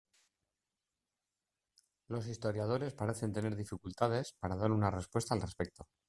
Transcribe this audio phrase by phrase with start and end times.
[2.07, 5.85] Los historiadores parecen tener dificultades para dar una respuesta al respecto.